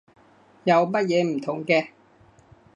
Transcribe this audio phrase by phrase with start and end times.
[0.63, 1.89] 有乜嘢唔同嘅？